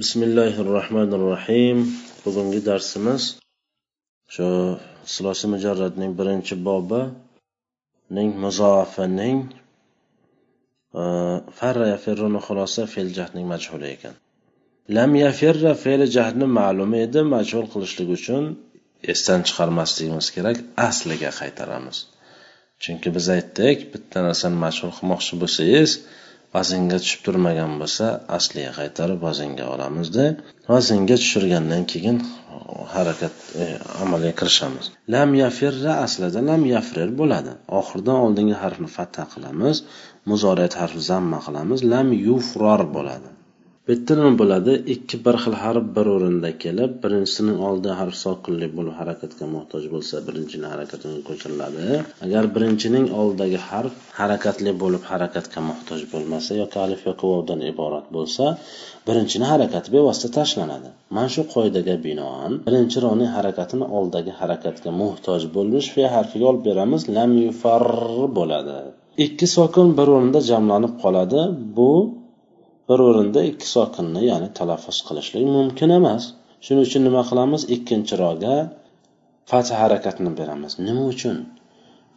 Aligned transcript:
bismillahi 0.00 0.60
rohmanir 0.74 1.20
rohim 1.30 1.78
bugungi 2.24 2.60
darsimiz 2.68 3.22
shu 4.34 4.46
silosi 5.14 5.46
mujarradning 5.54 6.12
birinchi 6.20 6.54
bobining 6.68 8.30
muzoafining 8.44 9.38
e, 11.00 11.02
farra 11.58 11.86
yafirruni 11.94 12.40
xulosa 12.46 12.82
fe'l 12.92 13.08
jahdning 13.18 13.46
majhuli 13.52 13.86
ekan. 13.96 14.14
Lam 14.96 15.10
yafirra 15.24 15.72
fe'li 15.84 16.06
jahdni 16.16 16.46
ma'lum 16.58 16.92
edi 17.04 17.20
majhul 17.34 17.66
qilishlik 17.72 18.08
uchun 18.18 18.44
esdan 19.12 19.40
chiqarmasligimiz 19.48 20.26
kerak 20.36 20.56
asliga 20.88 21.30
qaytaramiz. 21.40 21.98
Chunki 22.82 23.08
biz 23.16 23.26
aytdik 23.36 23.78
bitta 23.92 24.18
narsani 24.28 24.56
majhul 24.64 24.92
qilmoqchi 24.98 25.34
bo'lsangiz 25.42 25.90
vaznga 26.56 26.98
tushib 27.02 27.20
turmagan 27.26 27.72
bo'lsa 27.80 28.06
asliga 28.38 28.72
qaytarib 28.80 29.20
vaznga 29.28 29.66
olamizda 29.74 30.24
vaznga 30.72 31.16
tushirgandan 31.22 31.82
keyin 31.92 32.18
harakat 32.94 33.34
e, 33.62 33.64
amalga 34.02 34.32
kirishamiz. 34.40 34.86
Lam 35.14 35.30
yafirra 35.42 35.92
aslida 36.04 36.40
lam 36.50 36.62
yafrir 36.74 37.10
bo'ladi. 37.20 37.52
Oxiridan 37.80 38.18
oldingi 38.24 38.56
harfni 38.62 38.88
fatha 38.96 39.24
qilamiz. 39.34 39.76
Muzoriyat 40.30 40.74
harfi 40.80 41.00
zamma 41.10 41.38
qilamiz. 41.46 41.84
Lam 41.92 42.08
yufror 42.28 42.82
bo'ladi. 42.96 43.28
Bitta 43.90 44.14
nima 44.18 44.30
bo'ladi 44.40 44.72
ikki 44.94 45.18
bir 45.26 45.36
xil 45.42 45.54
harf 45.60 45.86
bir 45.94 46.08
o'rinda 46.14 46.50
kelib 46.64 46.92
birinchisining 47.04 47.56
oldi 47.68 47.94
harf 48.00 48.16
sokinli 48.18 48.66
bo'lib 48.76 48.94
harakatga 49.00 49.46
muhtoj 49.54 49.88
bo'lsa 49.94 50.20
birinchini 50.26 50.68
harakatini 50.72 51.22
ko'chiriladi. 51.28 51.86
Agar 52.26 52.44
birinchining 52.56 53.06
oldidagi 53.20 53.58
harf 53.70 53.96
harakatli 54.20 54.74
bo'lib 54.82 55.08
harakatga 55.12 55.64
muhtoj 55.70 56.04
bo'lmasa 56.12 56.58
yoki 56.60 56.78
alif 56.84 57.02
yoki 57.08 57.24
vovdan 57.32 57.64
iborat 57.70 58.06
bo'lsa 58.18 58.44
birinchini 59.08 59.50
harakati 59.52 59.88
bevosita 59.96 60.30
tashlanadi. 60.38 60.88
Mana 61.16 61.34
shu 61.34 61.42
qoidaga 61.56 61.96
binoan 62.06 62.52
birinchi 62.68 63.04
roning 63.06 63.34
harakatini 63.38 63.90
oldidagi 63.96 64.38
harakatga 64.40 64.90
muhtoj 65.02 65.50
bo'lmish 65.56 65.90
fe 65.96 66.04
harfiga 66.14 66.46
olib 66.52 66.64
beramiz 66.70 67.02
lam 67.16 67.30
yufar 67.44 67.84
bo'ladi. 68.38 68.78
Ikki 69.26 69.46
sokin 69.56 69.88
bir 69.98 70.08
o'rinda 70.16 70.40
jamlanib 70.52 70.94
qoladi. 71.02 71.40
Bu 71.78 71.90
bir 72.90 73.00
o'rinda 73.08 73.40
ikki 73.50 73.66
sokinni 73.76 74.22
ya'ni 74.30 74.48
talaffuz 74.58 74.98
qilishlik 75.08 75.46
mumkin 75.56 75.90
emas. 76.00 76.22
Shuning 76.64 76.84
uchun 76.88 77.02
nima 77.08 77.22
qilamiz? 77.30 77.62
Ikkinchi 77.76 78.14
roga 78.22 78.56
fath 79.50 79.70
harakatini 79.80 80.32
beramiz. 80.40 80.72
Nima 80.86 81.04
uchun? 81.12 81.36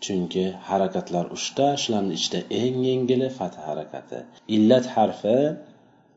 Chunki 0.05 0.45
harakatlar 0.69 1.25
uchta 1.35 1.67
shularni 1.83 2.13
ichida 2.19 2.39
eng 2.61 2.77
yengili 2.89 3.29
fath 3.37 3.57
harakati. 3.67 4.19
Illat 4.55 4.85
harfi 4.95 5.37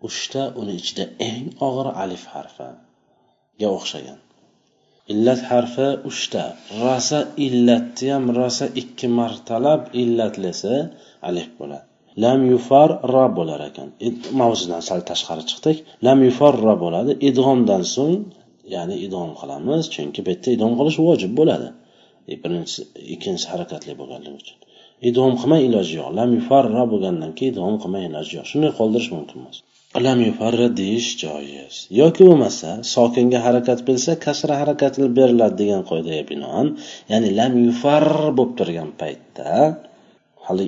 uchta 0.08 0.42
uni 0.60 0.74
ichida 0.80 1.04
eng 1.30 1.44
og'ir 1.68 1.88
alif 2.02 2.24
harfiga 2.34 3.68
o'xshagan. 3.76 4.18
Illat 5.12 5.40
harfi 5.50 5.88
uchta. 6.10 6.44
Rosa 6.84 7.20
illatni 7.46 8.08
ham 8.14 8.24
rosa 8.38 8.66
ikki 8.82 9.06
martalab 9.18 9.82
illatlisi 10.02 10.74
alif 11.28 11.48
bo'ladi. 11.58 11.85
Lam 12.24 12.40
yufar 12.52 12.90
ra 13.14 13.24
bo'lar 13.38 13.60
ekan. 13.68 13.88
Mavzudan 14.40 14.82
sal 14.88 15.00
tashqari 15.10 15.44
chiqdik. 15.50 15.76
Lam 16.06 16.18
yufar 16.28 16.54
ra 16.66 16.74
bo'ladi. 16.84 17.12
Idg'omdan 17.28 17.82
so'ng 17.94 18.16
ya'ni 18.74 18.96
idg'om 19.06 19.30
qilamiz 19.40 19.82
chunki 19.94 20.20
bu 20.26 20.30
yerda 20.34 20.48
idg'om 20.56 20.74
qilish 20.80 20.98
vojib 21.06 21.32
bo'ladi. 21.40 21.68
E, 22.30 22.32
birinchisi 22.42 22.80
ikkinchisi 23.14 23.46
harakatli 23.52 23.92
bo'lganligi 24.00 24.36
uchun. 24.42 24.58
Idg'om 25.08 25.32
qilmay 25.40 25.60
iloji 25.68 25.94
yo'q. 26.00 26.10
Lam 26.18 26.30
ra 26.76 26.84
bo'lgandan 26.92 27.30
keyin 27.38 27.52
idg'om 27.54 27.76
qilmay 27.82 28.02
iloji 28.10 28.32
yo'q. 28.38 28.46
Shunday 28.52 28.72
qoldirish 28.80 29.10
mumkin 29.16 29.38
emas 29.42 29.58
lam 30.06 30.18
yufarra 30.28 30.68
deyish 30.80 31.10
joiz. 31.22 31.74
Yoki 32.00 32.22
bo'lmasa 32.28 32.70
sokinga 32.94 33.38
harakat 33.46 33.78
berilsa 33.86 34.12
kasra 34.26 34.54
harakati 34.62 35.08
beriladi 35.18 35.56
degan 35.62 35.82
qoidaga 35.90 36.24
binoan. 36.30 36.66
Ya'ni 37.12 37.30
lam 37.38 37.52
yufar 37.66 38.04
bo'lib 38.38 38.52
turgan 38.58 38.90
paytda 39.00 39.52
hali 40.48 40.66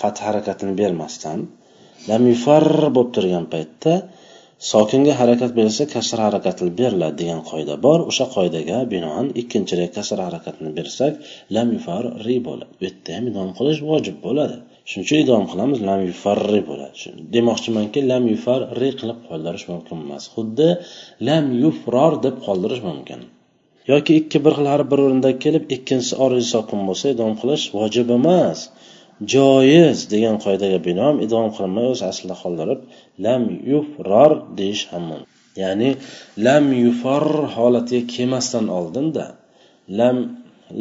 fath 0.00 0.18
harakatini 0.26 0.74
bermasdan 0.82 1.40
lam 2.10 2.22
yufar 2.32 2.64
bo'lib 2.96 3.10
turgan 3.16 3.44
paytda 3.54 3.94
sokinga 4.72 5.14
harakat 5.20 5.50
berilsa 5.58 5.84
kasr 5.94 6.18
harakatini 6.26 6.72
beriladi 6.80 7.16
degan 7.22 7.42
qoida 7.50 7.74
bor. 7.86 7.98
O'sha 8.10 8.26
qoidaga 8.36 8.78
binoan 8.92 9.26
ikkinchiga 9.40 9.88
kasr 9.96 10.18
harakatini 10.26 10.70
bersak 10.78 11.12
lam 11.56 11.68
yufar 11.76 12.02
ri 12.26 12.36
bo'ladi. 12.46 12.72
Bu 12.78 12.82
yerda 12.88 13.10
ham 13.16 13.24
idom 13.30 13.50
qilish 13.58 13.80
vojib 13.90 14.16
bo'ladi. 14.26 14.56
Shuning 14.88 15.04
uchun 15.06 15.18
idom 15.24 15.44
qilamiz 15.52 15.78
lam 15.88 16.00
yufarri 16.10 16.60
bo'ladi. 16.70 17.12
Demoqchimanki 17.34 18.00
lam 18.10 18.24
yufar 18.32 18.60
ri 18.80 18.90
qilib 19.00 19.18
qoldirish 19.28 19.66
mumkin 19.72 19.96
emas. 20.06 20.24
Xuddi 20.34 20.68
lam 21.28 21.44
yufror 21.62 22.12
deb 22.26 22.36
qoldirish 22.46 22.82
mumkin. 22.90 23.20
Yoki 23.92 24.12
ikki 24.20 24.38
bir 24.44 24.52
xil 24.58 24.66
harf 24.72 24.86
bir 24.92 25.00
o'rinda 25.04 25.30
kelib 25.44 25.64
ikkinchisi 25.76 26.14
oriziy 26.24 26.50
sokin 26.54 26.80
bo'lsa 26.88 27.06
idom 27.14 27.32
qilish 27.40 27.64
vojib 27.78 28.08
emas. 28.18 28.58
Joiz 29.32 29.98
degan 30.12 30.36
qoidaga 30.44 30.78
binoan 30.88 31.16
idom 31.26 31.46
qilinmay 31.56 31.86
o'z 31.92 32.00
aslida 32.10 32.36
qoldirib 32.42 32.80
lam 33.26 33.42
yufror 33.72 34.32
deyish 34.58 34.84
ham 34.92 35.04
mumkin. 35.10 35.32
Ya'ni 35.62 35.90
lam 36.46 36.64
yufor 36.84 37.24
holatiga 37.56 38.02
kelmasdan 38.14 38.66
oldinda 38.78 39.26
lam 40.00 40.16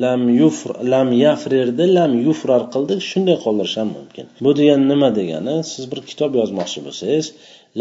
lam 0.03 0.22
yufr 0.41 0.69
lam 0.94 1.09
yafrirni 1.23 1.85
lam 1.97 2.12
yufrar 2.28 2.63
qildik 2.73 3.00
shunday 3.09 3.38
qoldirish 3.46 3.78
ham 3.81 3.90
mumkin. 3.97 4.25
Bu 4.44 4.52
degan 4.59 4.81
nima 4.91 5.09
degani? 5.19 5.56
Siz 5.72 5.84
bir 5.91 6.00
kitob 6.09 6.31
yozmoqchi 6.41 6.79
bo'lsangiz 6.88 7.25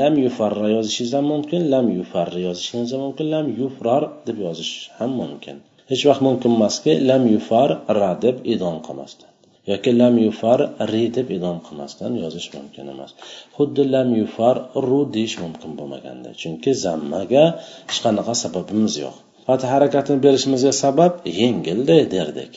lam 0.00 0.14
yufarra 0.24 0.68
yozishingiz 0.76 1.12
ham 1.18 1.26
mumkin 1.32 1.60
lam 1.74 1.86
yufarri 1.98 2.40
yozishingiz 2.48 2.90
ham 2.94 3.00
mumkin 3.06 3.26
lam 3.34 3.46
yufrar 3.60 4.02
deb 4.26 4.38
yozish 4.46 4.72
ham 4.98 5.10
mumkin. 5.22 5.56
Hech 5.90 6.02
vaqt 6.08 6.22
mumkin 6.28 6.50
emaski 6.56 6.92
lam 7.10 7.22
yufar 7.34 7.70
ra 7.98 8.10
deb 8.24 8.36
idom 8.54 8.76
qilmasdan 8.86 9.33
yoki 9.70 9.92
lam 10.00 10.14
yufar 10.26 10.58
ri 10.92 11.04
deb 11.16 11.28
idom 11.36 11.58
qilmasdan 11.66 12.12
yozish 12.22 12.48
mumkin 12.56 12.86
emas. 12.94 13.10
Xuddi 13.56 13.82
lam 13.94 14.08
yufar 14.20 14.56
ru 14.86 15.00
deyish 15.14 15.36
mumkin 15.44 15.70
bo'lmaganda 15.78 16.30
chunki 16.40 16.70
zammaga 16.84 17.44
hech 17.88 18.00
qanaqa 18.04 18.34
sababimiz 18.44 18.94
yo'q. 19.04 19.16
Fatha 19.46 19.66
harakatini 19.74 20.18
berishimizga 20.26 20.72
sabab 20.84 21.12
yengilda 21.40 21.96
derdik. 22.14 22.52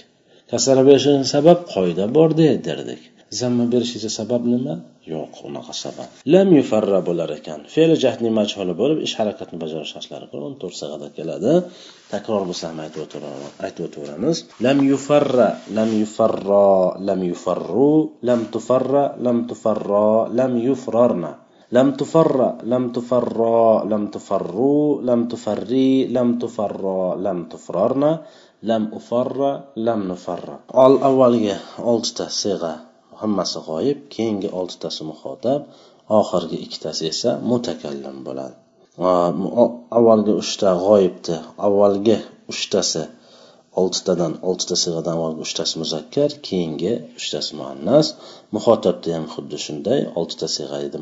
Kasara 0.51 0.81
berishimizga 0.89 1.29
sabab 1.35 1.57
qoida 1.73 2.05
borda 2.17 2.49
derdik. 2.67 3.01
Zamma 3.39 3.65
berishiga 3.73 4.09
sabab 4.19 4.41
nima? 4.53 4.73
Yo'q. 5.13 5.16
unaqa 5.48 5.72
sabab 5.84 6.08
lam 6.34 6.48
yufarra 6.58 7.00
bo'lar 7.08 7.30
ekan 7.38 7.60
fe'li 7.74 7.94
jahdning 8.04 8.34
majhuli 8.40 8.74
bo'lib 8.80 8.98
ish 9.06 9.14
harakatni 9.20 9.56
bajarish 9.64 9.92
shartlari 9.94 10.26
ko'ra 10.32 10.44
o'n 10.50 10.56
to'rt 10.62 10.76
sig'ada 10.80 11.08
keladi 11.16 11.52
takror 12.12 12.42
bo'lsa 12.48 12.64
ham 12.70 12.78
aytib 12.84 13.00
o'tiraman 13.06 13.52
aytib 13.66 13.82
o'taveramiz 13.88 14.36
lam 14.66 14.78
yufarra 14.90 15.48
lam 15.78 15.90
yufarro 16.00 16.70
lam 17.08 17.20
yufarru 17.30 17.92
lam 18.28 18.40
tufarra 18.54 19.04
lam 19.26 19.38
tufarro 19.50 20.10
lam 20.38 20.52
yufrorna 20.66 21.32
لم 21.78 21.88
تفر 22.00 22.38
لم 22.72 22.84
تفرا 22.96 23.84
لم 23.92 24.02
تفروا 24.14 25.02
لم 25.08 25.20
تفري 25.32 26.06
لم 26.16 26.28
تفرا 26.38 27.16
لم 27.26 27.38
تفررنا 27.52 28.10
لم 28.62 28.82
أفر 28.94 29.60
لم 29.76 30.00
نفر 30.12 30.42
avvalgi 31.08 31.56
oltita 31.92 32.28
siyg'a 32.28 32.85
hammasi 33.21 33.59
g'oyib 33.67 33.99
keyingi 34.15 34.49
oltitasi 34.59 35.01
muhotab 35.11 35.61
oxirgi 36.19 36.57
ikkitasi 36.65 37.03
esa 37.13 37.31
mutakallim 37.49 38.17
bo'ladi. 38.27 38.55
Avvalgi 39.97 40.33
uchta 40.41 40.69
g'oyibni 40.85 41.37
avvalgi 41.67 42.17
uchtasi 42.51 43.03
oltitadan 43.81 44.33
oltita 44.49 44.75
sig'adan 44.83 45.13
avvalgi 45.17 45.41
uchtasi 45.47 45.75
muzakkar 45.83 46.29
keyingi 46.47 46.93
uchtasi 47.19 47.51
muannas. 47.59 48.07
Muhotabda 48.55 49.09
ham 49.17 49.25
xuddi 49.33 49.57
shunday 49.65 49.99
oltita 50.19 50.47
sig'a 50.57 50.77
edi 50.87 50.97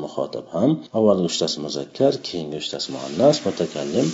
ham. 0.54 0.70
Avvalgi 0.98 1.26
uchtasi 1.32 1.58
muzakkar 1.66 2.12
keyingi 2.28 2.56
uchtasi 2.62 2.88
muannas 2.96 3.36
mutakallim 3.46 4.06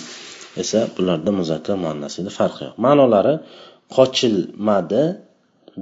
esa 0.62 0.80
bularda 0.96 1.30
muzakkar 1.40 1.76
muannas 1.84 2.14
edi 2.20 2.30
farqi 2.38 2.62
yo'q. 2.66 2.76
Ma'nolari 2.86 3.34
qochilmadi. 3.96 5.04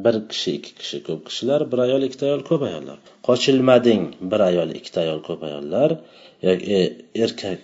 Bir 0.05 0.17
kishi 0.31 0.51
ikki 0.59 0.73
kishi 0.81 0.99
ko'p 1.09 1.21
kishilar 1.29 1.61
bir 1.73 1.79
ayol 1.87 2.03
ikkita 2.09 2.25
ayol 2.31 2.43
ko'p 2.51 2.63
ayollar. 2.71 2.99
Qochilmading 3.29 4.03
bir 4.33 4.41
ayol 4.51 4.71
ikkita 4.79 4.99
ayol 5.05 5.21
ko'p 5.29 5.41
ayollar. 5.49 5.91
Yoki 6.47 6.65
e, 6.77 6.81
erkak 7.25 7.59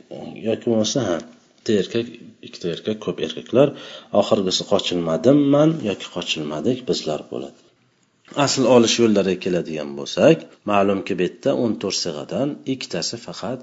yoki 0.48 0.64
bo'lmasa 0.70 0.98
ha 1.08 1.16
bitta 1.56 1.72
erkak 1.82 2.06
ikkita 2.46 2.66
erkak 2.74 2.98
ko'p 3.06 3.22
erkaklar. 3.26 3.68
Oxirgisi 4.20 4.62
qochilmadim 4.72 5.38
man 5.54 5.70
yoki 5.90 6.06
qochilmadik 6.16 6.78
bizlar 6.90 7.20
bo'ladi. 7.32 7.58
Asl 8.44 8.62
olish 8.76 8.96
yo'llariga 9.02 9.40
keladigan 9.44 9.90
bo'lsak 9.98 10.38
ma'lumki 10.70 11.12
bu 11.18 11.26
yerda 11.26 11.50
o'n 11.64 11.74
to'rt 11.82 11.98
sig'adan 12.04 12.48
ikkitasi 12.74 13.16
faqat 13.26 13.60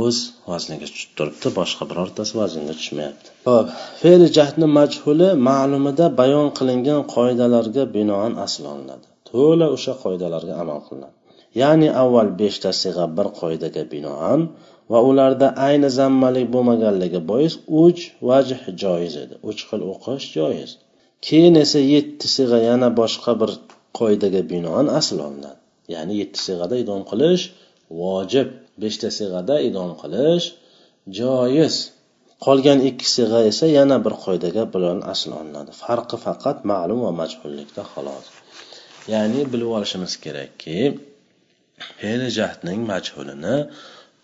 o'z 0.00 0.16
vazniga 0.50 0.86
tushib 0.92 1.12
turibdi 1.18 1.48
boshqa 1.58 1.84
birortasi 1.90 2.32
vaznga 2.40 2.74
tushmayapti. 2.80 3.28
Ho'p 3.48 3.66
fe'li 4.02 4.26
jahdni 4.36 4.68
majhuli 4.78 5.28
ma'lumida 5.48 6.06
bayon 6.20 6.48
qilingan 6.58 7.00
qoidalarga 7.14 7.84
binoan 7.96 8.32
asl 8.44 8.62
olinadi. 8.74 9.06
To'la 9.30 9.66
o'sha 9.76 9.94
qoidalarga 10.04 10.54
amal 10.62 10.80
qilinadi. 10.86 11.16
Ya'ni 11.60 11.88
avval 12.02 12.30
beshta 12.40 12.70
sig'a 12.82 13.06
bir 13.16 13.28
qoidaga 13.40 13.82
binoan 13.94 14.40
va 14.92 15.00
ularda 15.10 15.48
ayni 15.68 15.88
zammalik 15.98 16.46
bo'lmaganligi 16.54 17.20
bois 17.30 17.54
uch 17.84 18.00
vajh 18.28 18.52
joiz 18.82 19.14
edi. 19.24 19.34
Uch 19.50 19.60
xil 19.68 19.82
o'qish 19.92 20.26
joiz. 20.36 20.70
Keyin 21.26 21.54
esa 21.64 21.80
yetti 21.94 22.26
sig'a 22.36 22.58
yana 22.68 22.88
boshqa 23.00 23.32
bir 23.40 23.50
qoidaga 23.98 24.42
binoan 24.52 24.86
asl 25.00 25.18
olinadi. 25.26 25.60
Ya'ni 25.94 26.14
yetti 26.22 26.38
sig'ada 26.46 26.74
idom 26.82 27.02
qilish 27.10 27.44
vojib. 28.00 28.48
Beshta 28.84 29.08
sig'ada 29.18 29.56
idom 29.68 29.90
qilish 30.02 30.46
joiz. 31.18 31.76
Qolgan 32.46 32.78
ikki 32.90 33.06
sig'a 33.16 33.40
esa 33.50 33.66
yana 33.78 33.96
bir 34.04 34.14
qoidaga 34.24 34.64
bilan 34.74 34.98
asl 35.12 35.30
olinadi 35.40 35.72
farqi 35.82 36.16
faqat 36.26 36.58
ma'lum 36.72 37.00
va 37.06 37.12
majhullikda 37.22 37.82
xolos. 37.92 38.26
Ya'ni 39.12 39.40
bilib 39.52 39.70
olishimiz 39.76 40.12
kerakki 40.24 40.78
fe'li 41.98 42.28
jahdning 42.38 42.80
majhulini 42.92 43.56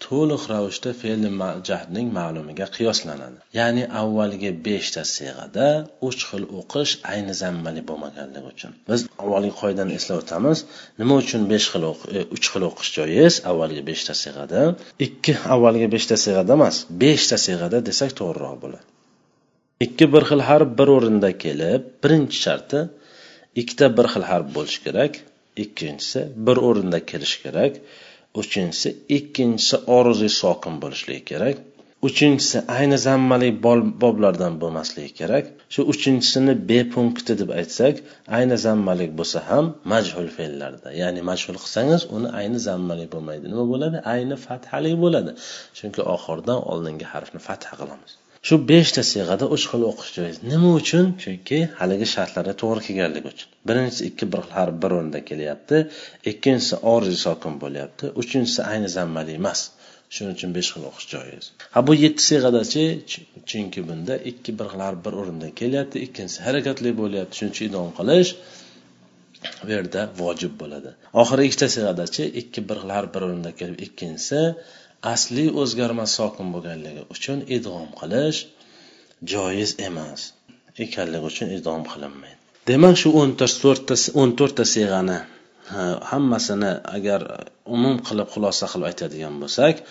to'liq 0.04 0.42
ravishda 0.52 0.90
fe'li 1.02 1.30
jahdning 1.68 2.08
ma'lumiga 2.18 2.66
qiyoslanadi. 2.76 3.38
Ya'ni 3.58 3.84
avvalgi 4.00 4.50
beshta 4.66 5.02
siyg'ada 5.16 5.66
uch 6.08 6.20
xil 6.30 6.44
o'qish 6.60 6.92
ayni 7.12 7.34
zammali 7.42 7.82
bo'lmaganligi 7.90 8.48
uchun. 8.52 8.72
Biz 8.90 9.00
avvalgi 9.22 9.52
qoidani 9.60 9.92
eslab 9.98 10.18
o'tamiz 10.22 10.58
nima 11.00 11.14
uchun 11.22 11.42
besh 11.52 11.66
xil 11.72 11.84
e, 12.18 12.20
uch 12.36 12.46
xil 12.52 12.62
o'qish 12.70 12.90
joiz 12.98 13.34
avvalgi 13.50 13.82
beshta 13.90 14.12
siyg'ada? 14.22 14.60
Ikki 15.06 15.32
avvalgi 15.54 15.88
beshta 15.94 16.16
siyg'ada 16.24 16.52
emas 16.58 16.76
beshta 17.02 17.36
siyg'ada 17.46 17.78
desak 17.88 18.10
to'g'riroq 18.20 18.56
bo'ladi. 18.64 18.86
Ikki 19.86 20.06
bir 20.14 20.22
xil 20.30 20.42
harf 20.48 20.68
bir 20.78 20.88
o'rinda 20.96 21.30
kelib 21.44 21.82
birinchi 22.02 22.38
sharti 22.44 22.80
ikkita 23.60 23.86
bir 23.96 24.06
xil 24.12 24.24
harf 24.30 24.46
bo'lishi 24.56 24.80
kerak 24.86 25.12
ikkinchisi 25.64 26.20
bir 26.46 26.56
o'rinda 26.68 26.98
kelishi 27.10 27.38
kerak. 27.44 27.72
Uchinchisi 28.42 28.88
ikkinchisi 29.16 29.76
oruziy 29.96 30.32
sokin 30.42 30.74
bo'lishligi 30.82 31.24
kerak. 31.30 31.56
Uchinchisi 32.08 32.58
ayni 32.76 32.98
zammali 33.06 33.48
boblardan 34.02 34.54
bo'lmasligi 34.62 35.12
kerak. 35.20 35.44
Shu 35.74 35.80
uchinchisini 35.92 36.54
b 36.68 36.70
punkti 36.94 37.32
deb 37.40 37.50
aytsak 37.60 37.94
ayni 38.38 38.56
zammalik 38.66 39.10
bo'lsa 39.20 39.38
ham 39.48 39.64
majhul 39.92 40.28
fe'llarda. 40.36 40.88
Ya'ni 41.02 41.26
majhul 41.30 41.58
qilsangiz 41.64 42.02
uni 42.16 42.28
ayni 42.40 42.58
zammali 42.68 43.06
bo'lmaydi. 43.14 43.44
Nima 43.52 43.64
bo'ladi? 43.72 43.98
Ayni 44.14 44.36
fathali 44.46 44.92
bo'ladi. 45.04 45.32
Chunki 45.78 46.00
oxiridan 46.14 46.60
oldingi 46.72 47.06
harfni 47.12 47.40
fatha 47.48 47.72
qilamiz. 47.80 48.12
Shu 48.46 48.54
beshta 48.70 49.02
siyg'ada 49.12 49.46
uch 49.54 49.64
xil 49.70 49.82
o'qish 49.90 50.10
joiz 50.18 50.36
nima 50.50 50.70
uchun? 50.80 51.06
Chunki 51.22 51.58
haligi 51.80 52.06
shartlarga 52.14 52.54
to'g'ri 52.62 52.80
kelganligi 52.88 53.28
uchun. 53.34 53.48
Birinchisi 53.68 54.02
ikki 54.10 54.24
bir 54.32 54.42
harf 54.56 54.74
bir 54.82 54.90
o'rinda 54.98 55.20
kelyapti 55.30 55.76
ikkinchisi 56.32 56.74
orzi 56.94 57.16
sokin 57.26 57.54
bo'lyapti 57.64 58.04
uchinchisi 58.22 58.60
ayni 58.70 58.88
zammali 58.98 59.32
emas. 59.40 59.60
Shuning 60.14 60.36
uchun 60.38 60.52
besh 60.56 60.70
xil 60.74 60.84
o'qish 60.90 61.06
joiz 61.14 61.46
ha 61.74 61.80
bu 61.86 61.92
yetti 62.04 62.22
siyg'adachi 62.28 62.84
chunki 63.50 63.80
bunda 63.88 64.14
ikki 64.30 64.54
bir 64.58 64.66
xil 64.72 64.82
harf 64.86 65.00
bir 65.06 65.14
o'rinda 65.20 65.48
kelyapti 65.60 65.96
ikkinchisi 66.06 66.40
harakatli 66.46 66.90
bo'lyapti 67.00 67.34
shuning 67.38 67.52
uchun 67.54 67.66
idom 67.70 67.90
qilish 67.98 68.30
bu 69.64 69.70
yerda 69.74 70.00
vojib 70.20 70.54
bo'ladi. 70.62 70.90
Oxiri 71.22 71.42
ikkita 71.48 71.68
siyg'adachi 71.76 72.24
ikki 72.40 72.60
bir 72.68 72.76
xil 72.82 72.92
harf 72.96 73.10
bir 73.14 73.22
o'rinda 73.26 73.50
kelib 73.60 73.78
ikkinchisi 73.86 74.40
asli 75.14 75.46
o'zgarmas 75.62 76.10
sokin 76.18 76.48
bo'lganligi 76.54 77.02
uchun 77.14 77.38
idg'om 77.56 77.88
qilish 78.00 78.40
joiz 79.32 79.70
emas. 79.88 80.20
Ekanligi 80.84 81.24
uchun 81.30 81.48
idg'om 81.56 81.82
qilinmaydi. 81.92 82.38
Demak 82.70 82.96
shu 83.02 83.08
o'n 83.20 83.30
to'rtta 83.40 83.94
o'n 84.20 84.30
to'rtta 84.38 84.64
siyg'ani 84.74 85.18
hammasini 86.10 86.72
agar 86.96 87.20
umum 87.76 87.96
qilib 88.08 88.28
xulosa 88.34 88.66
qilib 88.72 88.86
aytadigan 88.90 89.34
bo'lsak 89.42 89.82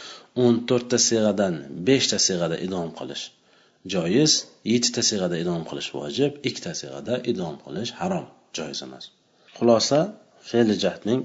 o'n 0.44 0.56
to'rtta 0.69 0.98
siyg'adan 1.07 1.53
beshta 1.88 2.18
siyg'ada 2.27 2.57
idom 2.68 2.89
qilish 3.00 3.24
joiz 3.94 4.31
yettita 4.74 5.01
siyg'ada 5.10 5.36
idom 5.44 5.62
qilish 5.69 5.89
vojib 5.98 6.31
ikkita 6.50 6.74
siyg'ada 6.81 7.15
idom 7.31 7.56
qilish 7.65 7.92
harom 8.00 8.25
joiz 8.57 8.80
emas. 8.88 9.06
Xulosa 9.57 10.00
fe'li 10.50 10.75
jahdning 10.83 11.21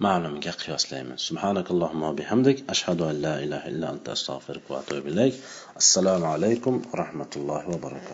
معنى 0.00 0.28
من 0.28 0.42
حق 0.44 0.70
يا 0.70 0.76
سليمان 0.76 1.16
سبحانك 1.16 1.70
اللهم 1.70 2.02
وبحمدك 2.02 2.70
أشهد 2.70 3.00
أن 3.02 3.22
لا 3.22 3.38
إله 3.44 3.68
إلا 3.68 3.90
أنت 3.90 4.08
أستغفرك 4.08 4.60
وأتوب 4.68 5.06
إليك 5.06 5.34
السلام 5.76 6.24
عليكم 6.24 6.82
ورحمة 6.92 7.26
الله 7.36 7.68
وبركاته 7.68 8.08